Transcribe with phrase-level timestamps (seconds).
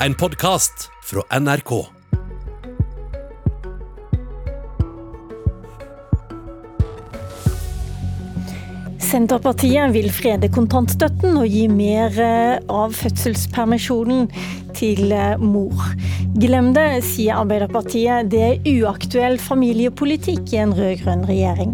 [0.00, 1.70] En podkast fra NRK.
[9.00, 14.28] Senterpartiet vil frede kontantstøtten og gi mer eh, av fødselspermisjonen
[14.76, 15.88] til eh, mor.
[16.36, 18.28] Glem det, sier Arbeiderpartiet.
[18.36, 21.72] Det er uaktuell familiepolitikk i en rød-grønn regjering.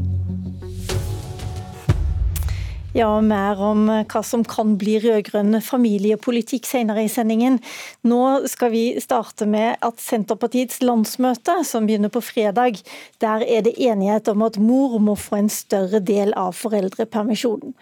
[2.92, 7.54] Ja, mer om hva som kan bli rød-grønn familiepolitikk senere i sendingen.
[8.04, 8.18] Nå
[8.52, 12.82] skal vi starte med at Senterpartiets landsmøte, som begynner på fredag,
[13.24, 17.72] der er det enighet om at mor må få en større del av foreldrepermisjonen.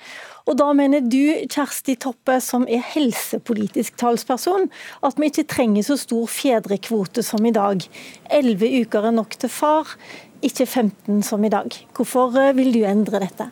[0.47, 4.69] Og da mener du, Kjersti Toppe, som er helsepolitisk talsperson,
[5.03, 7.83] at vi ikke trenger så stor fedrekvote som i dag.
[8.31, 9.91] Elleve uker er nok til far,
[10.39, 11.75] ikke 15 som i dag.
[11.99, 13.49] Hvorfor eh, vil du endre dette?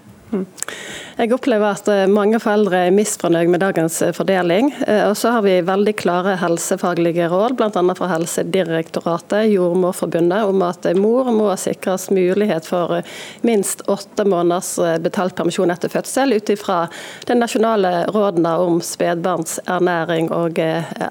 [1.18, 4.69] Jeg opplever at eh, mange foreldre er misfornøyd med dagens eh, fordeling.
[4.86, 7.82] Eh, og så har vi veldig klare helsefaglige råd, bl.a.
[7.98, 13.00] fra Helsedirektoratet, Jordmorforbundet, om at mor må sikres mulighet for
[13.47, 16.84] minst åtte måneders betalt permisjon etter fødsel, ut ifra
[17.27, 20.62] de nasjonale rådene om spedbarnsernæring og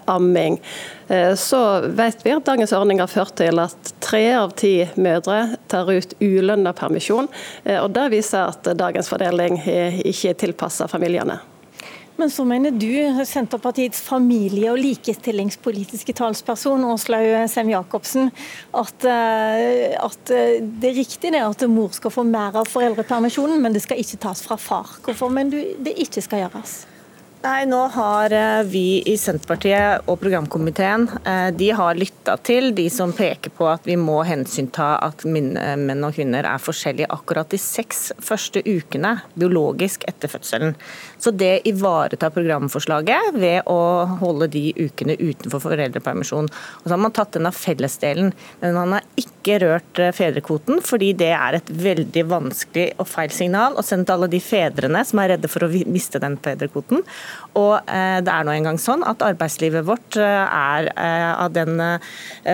[0.07, 0.61] amming.
[1.07, 5.57] Eh, så vet vi at dagens ordning har ført til at tre av ti mødre
[5.71, 7.29] tar ut ulønna permisjon.
[7.63, 11.39] Eh, og Det viser at dagens fordeling ikke er tilpassa familiene.
[12.17, 18.31] Men så mener du, Senterpartiets familie- og likestillingspolitiske talsperson Åslaug Sem-Jacobsen,
[18.73, 23.77] at, eh, at, det er riktig det at mor skal få mer av foreldrepermisjonen, men
[23.77, 24.97] det skal ikke tas fra far.
[25.05, 26.79] Hvorfor mener du det ikke skal gjøres?
[27.37, 32.87] Nei, nå har eh, vi i Senterpartiet og programkomiteen eh, de har lytta til de
[32.89, 37.51] som peker på at vi må hensynta at eh, menn og kvinner er forskjellige akkurat
[37.53, 40.73] de seks første ukene biologisk etter fødselen.
[41.21, 43.77] Så det ivaretar programforslaget ved å
[44.17, 46.49] holde de ukene utenfor foreldrepermisjon.
[46.49, 51.13] Og så har man tatt den av fellesdelen, men man har ikke rørt fedrekvoten, fordi
[51.21, 55.21] det er et veldig vanskelig og feil signal å sende til alle de fedrene som
[55.21, 57.05] er redde for å miste den fedrekvoten.
[57.57, 61.79] Og eh, det er nå engang sånn at arbeidslivet vårt eh, er eh, av den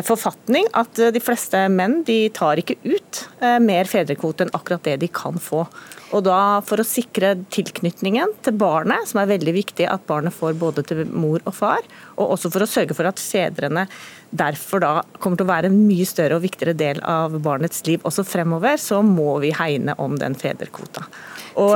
[0.06, 3.20] forfatning at de fleste menn de tar ikke ut
[3.64, 5.66] mer fedrekvote enn akkurat det de kan få.
[6.14, 10.58] Og da For å sikre tilknytningen til barnet, som er veldig viktig at barnet får
[10.62, 11.86] både til mor og far,
[12.16, 13.88] og også for å sørge for at fedrene
[14.34, 18.04] derfor da kommer til å være en mye større og viktigere del av barnets liv
[18.08, 21.06] også fremover, så må vi hegne om den fedrekvota.
[21.54, 21.76] Og,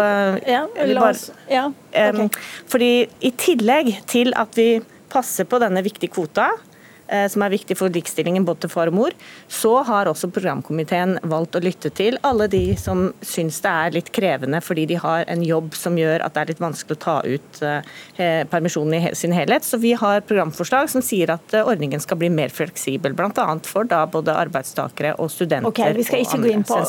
[0.49, 1.13] ja, bare,
[1.53, 2.29] ja, okay.
[2.69, 2.91] fordi
[3.21, 4.79] I tillegg til at vi
[5.11, 6.66] passer på denne viktige kvota, Eh,
[7.31, 9.15] som er viktig for likestillingen både til far og mor,
[9.47, 14.11] så har også programkomiteen valgt å lytte til alle de som syns det er litt
[14.15, 17.15] krevende fordi de har en jobb som gjør at det er litt vanskelig å ta
[17.25, 19.65] ut eh, permisjonen i sin helhet.
[19.67, 23.47] Så vi har programforslag som sier at eh, ordningen skal bli mer fleksibel, bl.a.
[23.67, 26.81] for da både arbeidstakere og studenter okay, vi skal ikke gå inn på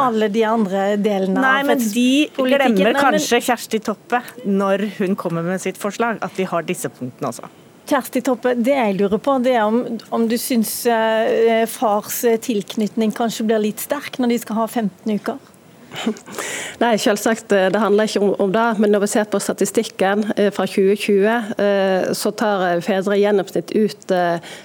[0.00, 5.62] alle de andre delene Nei, men de glemmer kanskje Kjersti Toppe når hun kommer med
[5.62, 7.65] sitt forslag, at vi har disse punktene også.
[7.86, 9.82] Kjersti Toppe, det jeg lurer på, det er om,
[10.14, 15.20] om du syns eh, fars tilknytning kanskje blir litt sterk når de skal ha 15
[15.20, 15.38] uker?
[16.82, 18.64] Nei, selvsagt, eh, det handler ikke om, det.
[18.82, 23.72] Men når vi ser på statistikken eh, fra 2020, eh, så tar fedre i gjennomsnitt
[23.76, 24.12] ut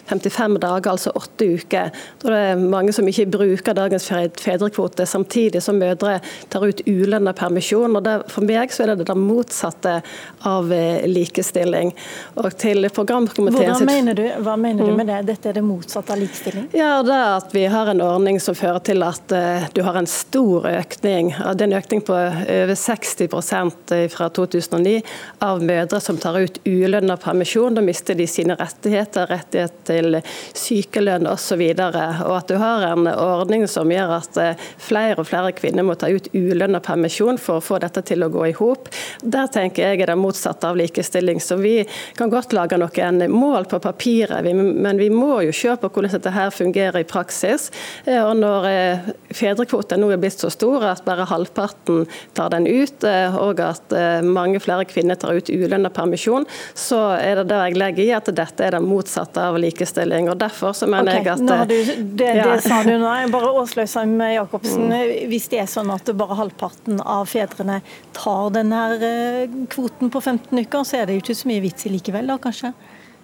[0.10, 1.92] 55 dager, altså åtte uker.
[2.22, 4.10] Da er det mange som ikke bruker dagens
[4.42, 6.20] fedrekvote, samtidig som mødre
[6.52, 7.96] tar ut ulønna permisjon.
[7.96, 10.00] og det, For meg så er det det motsatte
[10.48, 10.72] av
[11.08, 11.94] likestilling.
[12.42, 13.72] Og til programkomiteen...
[13.72, 15.22] Hvordan mener du, Hva mener du med det?
[15.32, 16.68] Dette er det motsatte av likestilling?
[16.76, 19.34] Ja, det er at Vi har en ordning som fører til at
[19.76, 21.58] du har en stor økning økning.
[21.58, 25.02] Det er en økning på over 60% fra 2009
[25.40, 27.76] av mødre som tar ut ulønna permisjon.
[27.76, 30.22] Da mister de sine rettigheter, rettighet til
[30.54, 31.62] sykelønn osv.
[31.62, 31.96] Og,
[32.26, 35.96] og at du har en ordning som gjør at eh, flere og flere kvinner må
[35.96, 38.90] ta ut ulønna permisjon for å få dette til å gå i hop.
[39.22, 41.42] Der tenker jeg er det motsatte av likestilling.
[41.42, 41.82] Så vi
[42.18, 46.34] kan godt lage noen mål på papiret, men vi må jo se på hvordan dette
[46.34, 47.70] her fungerer i praksis.
[48.06, 52.06] Eh, og når eh, fedrekvoten nå er blitt så stor at bare halvparten
[52.38, 57.02] tar den ut, eh, og at eh, mange flere kvinner tar ut ulønna permisjon, så
[57.18, 60.30] er det det jeg legger i at dette er det motsatte av likestilling.
[60.32, 62.48] og Derfor så mener okay, jeg at du, det, ja.
[62.52, 63.12] det, sa du nå.
[63.32, 65.28] Bare Åslaug Seim Jacobsen, mm.
[65.32, 67.82] hvis det er sånn at bare halvparten av fedrene
[68.18, 71.88] tar denne eh, kvoten på 15 uker, så er det jo ikke så mye vits
[71.88, 72.74] i likevel, da kanskje?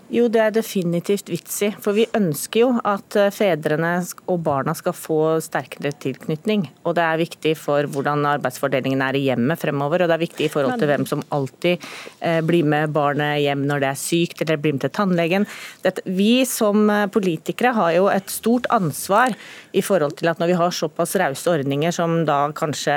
[0.07, 1.67] Jo, det er definitivt vits i.
[1.83, 3.91] For vi ønsker jo at eh, fedrene
[4.31, 6.63] og barna skal få sterkere tilknytning.
[6.87, 10.05] Og det er viktig for hvordan arbeidsfordelingen er i hjemmet fremover.
[10.05, 11.83] Og det er viktig i forhold til hvem som alltid
[12.21, 15.47] eh, blir med barnet hjem når det er sykt, eller blir med til tannlegen.
[16.05, 19.35] Vi som eh, politikere har jo et stort ansvar
[19.75, 22.95] i forhold til at når vi har såpass rause ordninger som da kanskje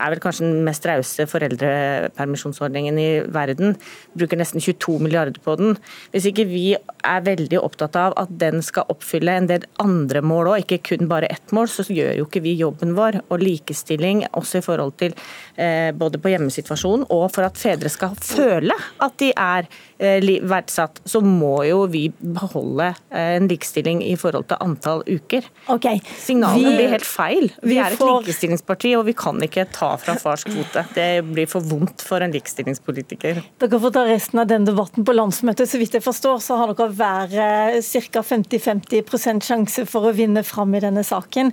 [0.00, 3.76] er vel kanskje den mest rause foreldrepermisjonsordningen i verden.
[4.18, 5.76] Bruker nesten 22 milliarder på den.
[6.12, 10.52] Hvis ikke vi er veldig opptatt av at den skal oppfylle en del andre mål
[10.54, 13.22] òg, ikke kun bare ett mål, så gjør jo ikke vi jobben vår.
[13.28, 15.16] Og likestilling også i forhold til
[15.56, 19.68] eh, både på hjemmesituasjonen og for at fedre skal føle at de er
[19.98, 25.46] eh, verdsatt, så må jo vi beholde eh, en likestilling i forhold til antall uker.
[25.72, 26.00] Okay.
[26.22, 27.50] Signalene blir helt feil.
[27.62, 28.22] Vi, vi er et får...
[28.22, 30.84] likestillingsparti, og vi kan ikke ta ta fra fars kvote.
[30.94, 33.40] Det blir for vondt for en likestillingspolitiker.
[33.62, 35.70] Dere får ta resten av den debatten på landsmøtet.
[35.70, 37.34] Så vidt jeg forstår, så har dere hver
[38.12, 38.22] ca.
[38.22, 41.52] 50-50% sjanse for å vinne fram i denne saken.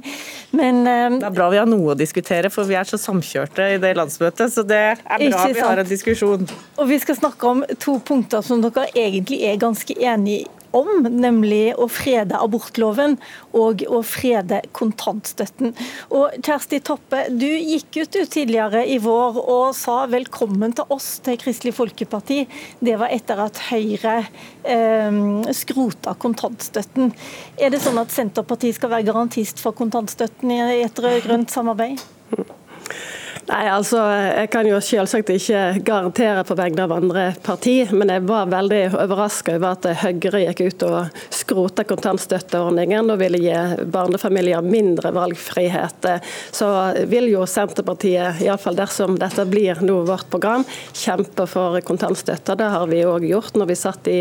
[0.57, 3.71] Men eh, Det er bra vi har noe å diskutere, for vi er så samkjørte
[3.75, 4.53] i det landsmøtet.
[4.53, 6.45] Så det er bra vi har en diskusjon.
[6.77, 11.05] Og vi skal snakke om to punkter som dere egentlig er ganske enige i om,
[11.09, 13.17] nemlig å frede abortloven
[13.57, 15.73] og å frede kontantstøtten.
[16.13, 21.39] Og Kjersti Toppe, du gikk ut tidligere i vår og sa velkommen til oss til
[21.41, 22.43] Kristelig Folkeparti.
[22.79, 24.17] Det var etter at Høyre
[24.63, 25.21] eh,
[25.57, 27.13] skrota kontantstøtten.
[27.59, 32.03] Er det sånn at Senterpartiet skal være garantist for kontantstøtten i et rød-grønt samarbeid?
[33.49, 38.21] Nei, altså, Jeg kan jo selvsagt ikke garantere på vegne av andre parti, men jeg
[38.29, 44.61] var veldig overraska over at Høyre gikk ut og skrota kontantstøtteordningen og ville gi barnefamilier
[44.61, 46.05] mindre valgfrihet.
[46.53, 46.67] Så
[47.09, 52.53] vil jo Senterpartiet, iallfall dersom dette blir nå vårt program, kjempe for kontantstøtte.
[52.59, 54.19] Det har vi òg gjort når vi satt i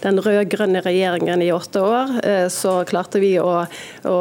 [0.00, 2.16] den rød-grønne regjeringen i åtte år.
[2.24, 3.60] Eh, så klarte vi å,
[4.08, 4.18] å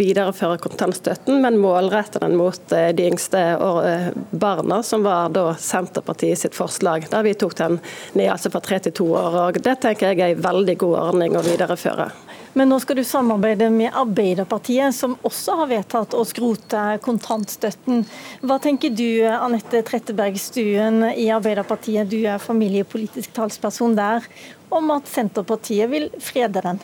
[0.00, 3.44] videreføre kontantstøtten, men målrette den mot eh, de yngste.
[3.60, 7.80] og for eh, barna, som var da Senterpartiet sitt forslag, der vi tok den
[8.12, 9.38] ned altså fra tre til to år.
[9.48, 12.10] og Det tenker jeg er en veldig god ordning å videreføre.
[12.54, 18.04] Men nå skal du samarbeide med Arbeiderpartiet, som også har vedtatt å skrote kontantstøtten.
[18.46, 24.28] Hva tenker du, Anette Trettebergstuen i Arbeiderpartiet, du er familiepolitisk talsperson der,
[24.70, 26.78] om at Senterpartiet vil frede den?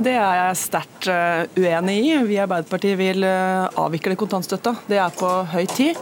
[0.00, 2.12] Det er jeg sterkt eh, uenig i.
[2.24, 4.72] Vi i Arbeiderpartiet vil eh, avvikle kontantstøtta.
[4.88, 5.98] Det er på høy tid.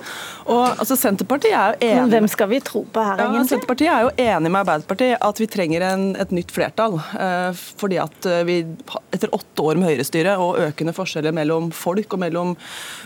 [0.51, 3.41] Og altså, Senterpartiet er jo enig Men hvem skal vi tro på her, egentlig?
[3.43, 7.01] Ja, Senterpartiet er jo enig med Arbeiderpartiet at vi trenger en, et nytt flertall.
[7.19, 8.61] Eh, fordi at vi
[9.11, 12.55] etter åtte år med høyrestyre og økende forskjeller mellom folk og mellom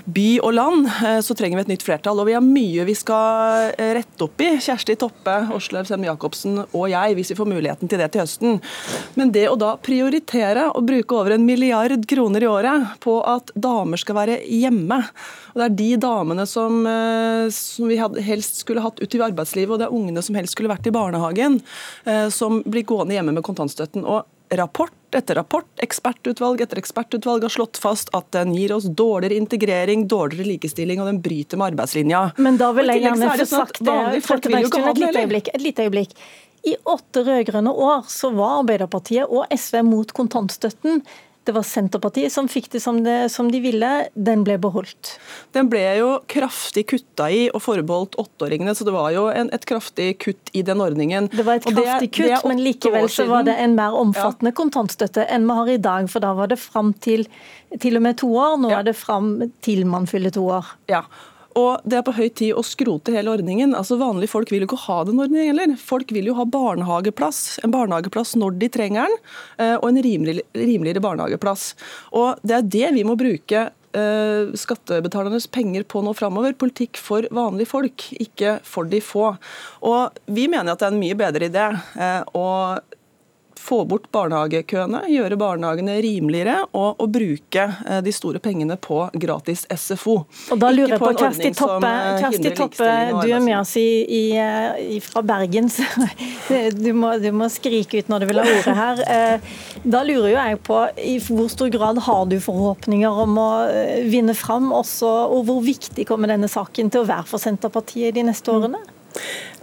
[0.05, 0.89] by og land,
[1.25, 2.21] så trenger vi et nytt flertall.
[2.21, 4.51] Og vi har mye vi skal rette opp i.
[4.65, 8.61] Kjersti Toppe, Åslaug Sem-Jacobsen og jeg, hvis vi får muligheten til det til høsten.
[9.19, 13.53] Men det å da prioritere å bruke over en milliard kroner i året på at
[13.55, 15.01] damer skal være hjemme
[15.55, 19.71] og Det er de damene som, eh, som vi helst skulle hatt ut i arbeidslivet,
[19.71, 21.63] og det er ungene som helst skulle vært i barnehagen,
[22.05, 24.03] eh, som blir gående hjemme med kontantstøtten.
[24.05, 29.39] Og rapport etter rapport, ekspertutvalg etter ekspertutvalg har slått fast at den gir oss dårligere
[29.39, 32.33] integrering, dårligere likestilling, og den bryter med arbeidslinja.
[32.37, 33.99] Men da vil jeg gjerne få sånn sagt det.
[35.55, 36.19] Et lite øyeblikk.
[36.65, 41.03] I åtte rød-grønne år så var Arbeiderpartiet og SV mot kontantstøtten.
[41.45, 43.89] Det var Senterpartiet som fikk det som, det som, de ville.
[44.17, 45.19] Den ble beholdt.
[45.53, 49.67] Den ble jo kraftig kutta i og forbeholdt åtteåringene, så det var jo en, et
[49.69, 51.29] kraftig kutt i den ordningen.
[51.35, 54.55] Det var et kraftig det, kutt, det men likevel så var det en mer omfattende
[54.55, 54.59] ja.
[54.63, 56.09] kontantstøtte enn vi har i dag.
[56.15, 57.29] For da var det fram til
[57.83, 58.81] til og med to år, nå ja.
[58.81, 60.69] er det fram til man fyller to år.
[60.89, 61.03] Ja,
[61.59, 63.75] og Det er på høy tid å skrote hele ordningen.
[63.79, 65.77] Altså Vanlige folk vil jo ikke ha den ordningen heller.
[65.79, 69.17] Folk vil jo ha barnehageplass, en barnehageplass når de trenger den,
[69.63, 71.75] eh, og en rimeligere barnehageplass.
[72.13, 76.57] Og Det er det vi må bruke eh, skattebetalernes penger på nå framover.
[76.59, 79.37] Politikk for vanlige folk, ikke for de få.
[79.83, 82.47] Og Vi mener at det er en mye bedre idé eh, å
[83.61, 89.65] få bort barnehagekøene, gjøre barnehagene rimeligere og, og bruke eh, de store pengene på gratis
[89.71, 90.17] SFO.
[90.55, 93.89] Og da lurer jeg på, Kjersti Toppe, eh, Kjersti Toppe du er med oss i,
[94.05, 94.23] i,
[94.97, 95.87] i, fra Bergen, så
[96.85, 99.05] du må, du må, skrike ut når du vil ha ordet her.
[99.15, 99.53] Eh,
[99.87, 103.49] da lurer jo jeg på i hvor stor grad har du forhåpninger om å
[104.11, 108.25] vinne fram også, og hvor viktig kommer denne saken til å være for Senterpartiet de
[108.27, 108.81] neste årene?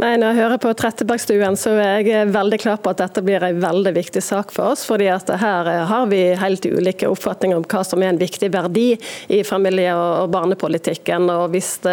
[0.02, 3.44] Nei, Når jeg hører på Trettebergstuen, så er jeg veldig klar på at dette blir
[3.46, 4.82] en veldig viktig sak for oss.
[4.90, 8.98] fordi at her har vi helt ulike oppfatninger om hva som er en viktig verdi
[9.30, 11.30] i familie- og barnepolitikken.
[11.30, 11.86] og Hvis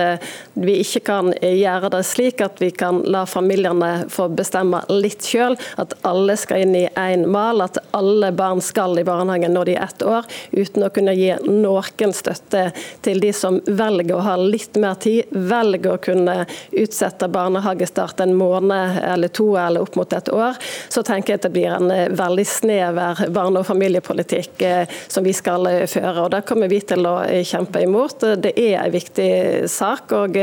[0.54, 5.58] vi ikke kan gjøre det slik at vi kan la familiene få bestemme litt sjøl,
[5.76, 9.76] at alle skal inn i én mal, at alle barn skal i barnehagen når de
[9.76, 10.24] er ett år,
[10.56, 12.72] uten å kunne gi noen støtte
[13.02, 18.20] til de som velger å ha litt mer tid, velger å kunne utsette barnehagestart start
[18.20, 20.54] en måned eller to eller opp mot et år,
[20.88, 25.26] så tenker jeg at det blir en eh, veldig snever barne- og familiepolitikk eh, som
[25.26, 26.22] vi skal eh, føre.
[26.22, 28.22] og Det kommer vi til å kjempe imot.
[28.38, 29.30] Det er en viktig
[29.70, 30.12] sak.
[30.14, 30.38] og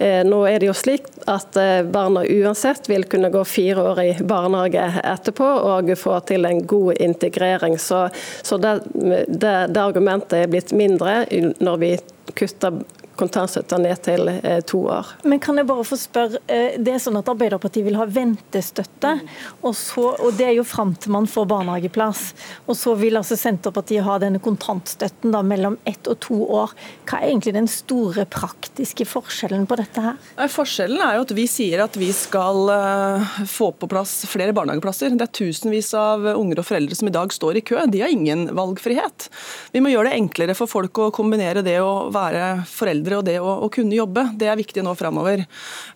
[0.00, 1.54] Nå er det jo slik at
[1.92, 6.98] barna uansett vil kunne gå fire år i barnehage etterpå og få til en god
[6.98, 7.78] integrering.
[7.78, 8.08] Så,
[8.42, 11.22] så det, det, det argumentet er blitt mindre
[11.60, 11.92] når vi
[12.34, 12.82] kutter
[13.20, 15.14] kontantstøtta ned til eh, to år.
[15.28, 19.16] Men kan jeg bare få spørre, eh, det er sånn at Arbeiderpartiet vil ha ventestøtte,
[19.60, 22.22] og, så, og det er jo fram til man får barnehageplass.
[22.66, 26.74] Og så vil altså Senterpartiet ha denne kontantstøtten da mellom ett og to år.
[27.08, 30.18] Hva er egentlig den store praktiske forskjellen på dette her?
[30.50, 35.14] Forskjellen er jo at vi sier at vi skal eh, få på plass flere barnehageplasser.
[35.16, 37.80] Det er tusenvis av unger og foreldre som i dag står i kø.
[37.90, 39.28] De har ingen valgfrihet.
[39.74, 43.26] Vi må gjøre det enklere for folk å kombinere det å være foreldre foreldre og
[43.26, 44.24] det å, å kunne jobbe.
[44.38, 45.44] Det er viktig nå framover.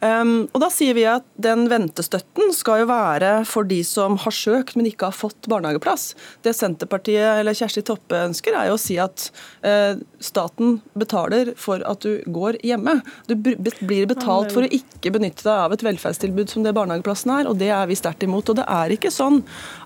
[0.00, 4.34] Um, og da sier vi at den ventestøtten skal jo være for de som har
[4.34, 6.14] søkt, men ikke har fått barnehageplass.
[6.44, 9.28] Det Senterpartiet eller Kjersti Toppe ønsker, er jo å si at
[9.64, 13.00] uh, staten betaler for at du går hjemme.
[13.28, 17.50] Du blir betalt for å ikke benytte deg av et velferdstilbud som det barnehageplassen er,
[17.50, 18.50] og det er vi sterkt imot.
[18.50, 19.42] Og det er ikke sånn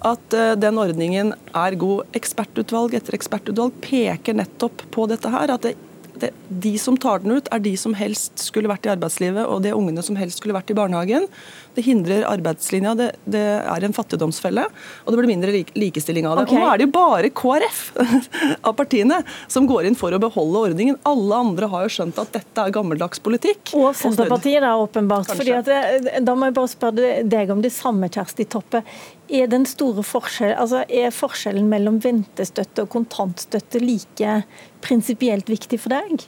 [0.07, 2.07] at uh, den ordningen er god.
[2.19, 5.77] Ekspertutvalg etter ekspertutvalg peker nettopp på dette her, at det
[6.23, 9.63] det, de som tar den ut, er de som helst skulle vært i arbeidslivet, og
[9.65, 11.29] de ungene som helst skulle vært i barnehagen.
[11.77, 14.65] Det hindrer arbeidslinja, det, det er en fattigdomsfelle,
[15.05, 16.47] og det blir mindre likestilling av det.
[16.49, 16.59] Okay.
[16.59, 17.83] Og Nå er det jo bare KrF
[18.69, 20.99] av partiene som går inn for å beholde ordningen.
[21.09, 23.75] Alle andre har jo skjønt at dette er gammeldags politikk.
[23.79, 25.31] Og Senterpartiet, da, åpenbart.
[25.39, 28.83] Fordi at, eh, da må jeg bare spørre deg om det samme, Kjersti Toppe.
[29.29, 34.43] Er, den store forskjell, altså er forskjellen mellom ventestøtte og kontantstøtte like
[34.85, 36.25] prinsipielt viktig for deg?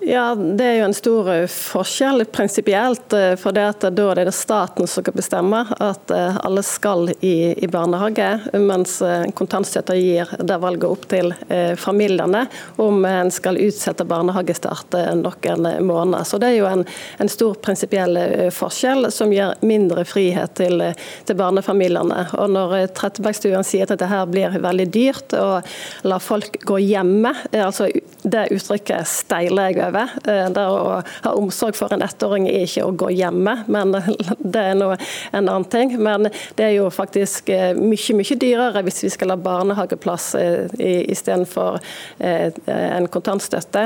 [0.00, 3.12] Ja, Det er jo en stor eh, forskjell prinsipielt.
[3.12, 7.10] Eh, for det at Da er det staten som skal bestemme at eh, alle skal
[7.18, 8.28] i, i barnehage,
[8.62, 9.00] mens
[9.34, 11.32] kontantstøtta gir det valget opp til
[11.78, 12.44] familiene
[12.80, 16.24] om en skal utsette barnehagestart noen måneder.
[16.24, 16.84] Så Det er jo en,
[17.18, 18.18] en stor prinsipiell
[18.54, 20.82] forskjell som gir mindre frihet til,
[21.24, 22.26] til barnefamiliene.
[22.38, 25.60] Og Når Trettebergstuen sier at dette blir veldig dyrt, å
[26.08, 27.88] la folk gå hjemme, altså
[28.22, 29.87] det uttrykket steiler jeg over.
[29.96, 33.94] Eh, det å ha omsorg for en ettåring er ikke å gå hjemme, men
[34.54, 34.98] det er noe,
[35.32, 35.94] en annen ting.
[36.02, 36.28] Men
[36.58, 40.78] det er jo faktisk eh, mye, mye dyrere hvis vi skal ha barnehageplass eh,
[41.08, 41.78] istedenfor
[42.18, 43.82] en kontantstøtte.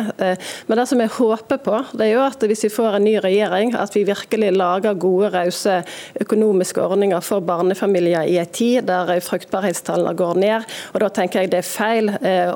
[0.68, 3.14] Men det som jeg håper på, det er jo at hvis vi får en ny
[3.22, 5.80] regjering, at vi virkelig lager gode, rause
[6.22, 10.68] økonomiske ordninger for barnefamilier i en tid der fruktbarhetstallene går ned.
[10.92, 12.12] Og Da tenker jeg det er feil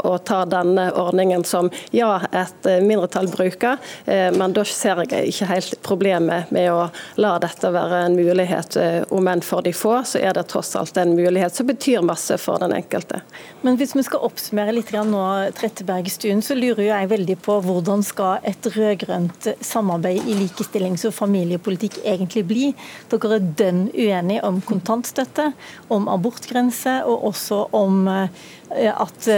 [0.06, 3.76] å ta denne ordningen som ja, et mindretall bruker.
[4.04, 6.86] Eh, men da ser jeg ikke helt problemet med å
[7.20, 8.76] la dette være en mulighet.
[8.80, 12.04] Eh, om enn for de få, så er det tross alt en mulighet som betyr
[12.06, 13.22] masse for den enkelte.
[13.62, 15.24] Men hvis vi skal oppsummere litt nå,
[15.56, 22.00] Trettebergstuen, så lurer jeg veldig på hvordan skal et rød-grønt samarbeid i likestillings- og familiepolitikk
[22.04, 22.70] egentlig bli?
[23.12, 25.50] Dere er dønn uenige om kontantstøtte,
[25.92, 28.46] om abortgrense og også om eh,
[28.92, 29.28] at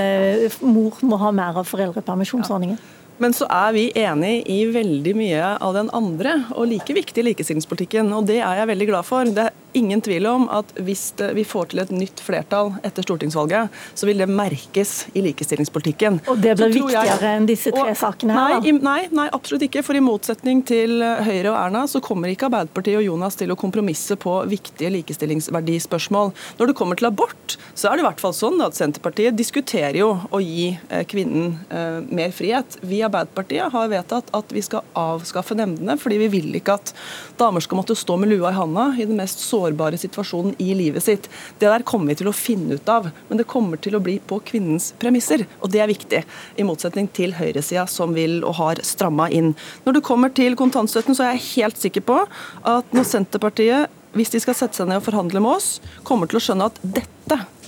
[0.65, 2.79] mor må ha mer av foreldrepermisjonsordningen.
[2.79, 2.98] Ja.
[3.19, 8.13] Men så er vi enig i veldig mye av den andre og like viktige likestillingspolitikken.
[8.15, 9.27] Og det er jeg veldig glad for.
[9.27, 14.09] Det ingen tvil om at hvis vi får til et nytt flertall etter stortingsvalget, så
[14.09, 16.21] vil det merkes i likestillingspolitikken.
[16.31, 18.59] Og det blir viktigere jeg, enn disse tre og, sakene her?
[18.63, 19.85] Nei, nei, nei, absolutt ikke.
[19.87, 23.59] For i motsetning til Høyre og Erna, så kommer ikke Arbeiderpartiet og Jonas til å
[23.61, 26.33] kompromisse på viktige likestillingsverdispørsmål.
[26.61, 30.01] Når det kommer til abort, så er det i hvert fall sånn at Senterpartiet diskuterer
[30.01, 32.81] jo å gi eh, kvinnen eh, mer frihet.
[32.83, 36.95] Vi i Arbeiderpartiet har vedtatt at vi skal avskaffe nemndene, fordi vi vil ikke at
[37.39, 40.71] damer skal måtte stå med lua i handa i den mest sårbare sårbare situasjonen i
[40.79, 41.29] livet sitt.
[41.59, 44.19] Det der kommer vi til å finne ut av, men det kommer til å bli
[44.23, 45.45] på kvinnens premisser.
[45.63, 46.25] Og det er viktig,
[46.57, 49.55] i motsetning til høyresida som vil og har stramma inn.
[49.87, 52.23] Når det kommer til kontantstøtten, så er jeg helt sikker på
[52.69, 56.41] at når Senterpartiet hvis de skal sette seg ned og forhandle med oss, kommer til
[56.41, 57.18] å skjønne at dette,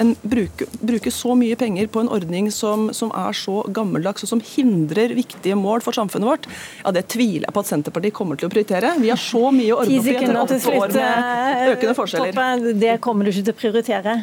[0.01, 4.31] en bruke, bruke, så mye penger på en ordning som, som, er så gammeldags og
[4.33, 6.49] som hindrer viktige mål for samfunnet vårt,
[6.85, 8.95] ja det tviler jeg på at Senterpartiet kommer til å prioritere.
[9.03, 12.33] Vi har så mye å ordne opp i etter åtte år med økende forskjeller.
[12.33, 14.17] Toppe, det kommer du ikke til å prioritere?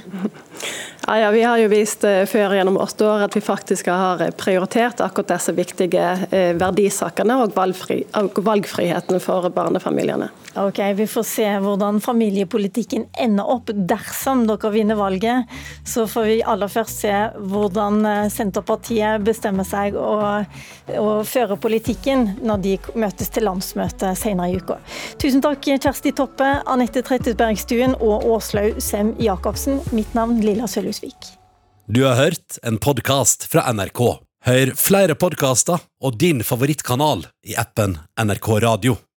[1.08, 4.26] Ja, ja, Vi har jo vist uh, før gjennom åtte år at vi faktisk har
[4.40, 6.10] prioritert akkurat disse viktige
[6.58, 10.28] verdisakene og, valgfri, og valgfriheten for barnefamiliene.
[10.58, 15.27] Ok, Vi får se hvordan familiepolitikken ender opp dersom dere vinner valget.
[15.88, 20.44] Så får vi aller først se hvordan eh, Senterpartiet bestemmer seg å,
[21.00, 24.80] å føre politikken når de møtes til landsmøte senere i uka.
[25.22, 29.82] Tusen takk Kjersti Toppe, Anette Trettebergstuen og Åslaug Sem Jacobsen.
[29.96, 31.34] Mitt navn Lilla Sølhusvik.
[31.88, 34.02] Du har hørt en podkast fra NRK.
[34.48, 38.98] Hør flere podkaster og din favorittkanal i appen NRK Radio.